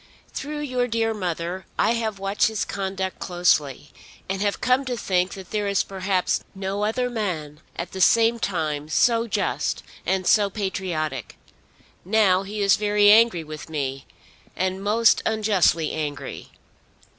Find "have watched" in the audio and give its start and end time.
1.91-2.47